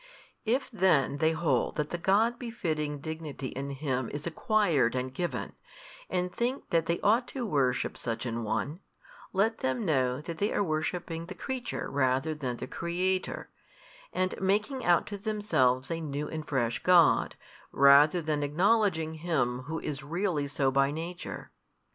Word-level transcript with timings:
If 0.45 0.71
then 0.71 1.17
they 1.17 1.31
hold 1.31 1.75
that 1.75 1.91
the 1.91 1.99
God 1.99 2.39
befitting 2.39 3.01
Dignity 3.01 3.49
in 3.49 3.69
Him 3.69 4.09
is 4.09 4.25
acquired 4.25 4.95
and 4.95 5.13
given, 5.13 5.53
and 6.09 6.33
think 6.33 6.71
that 6.71 6.87
they 6.87 6.99
ought 7.01 7.27
to 7.27 7.45
worship 7.45 7.95
such 7.95 8.25
an 8.25 8.43
one, 8.43 8.79
let 9.31 9.59
them 9.59 9.85
know 9.85 10.19
that 10.19 10.39
they 10.39 10.51
are 10.55 10.63
worshipping 10.63 11.27
the 11.27 11.35
creature 11.35 11.87
rather 11.87 12.33
than 12.33 12.57
the 12.57 12.65
Creator, 12.65 13.51
and 14.11 14.33
making 14.41 14.83
out 14.83 15.05
to 15.05 15.19
themselves 15.19 15.91
a 15.91 16.01
new 16.01 16.27
and 16.27 16.47
fresh 16.47 16.81
God, 16.81 17.35
rather 17.71 18.23
than 18.23 18.41
acknowledging 18.41 19.13
Him 19.21 19.59
Who 19.67 19.79
is 19.79 20.01
really 20.03 20.47
so 20.47 20.71
by 20.71 20.89
Nature. 20.89 21.51